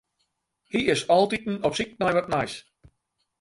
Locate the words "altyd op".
1.15-1.73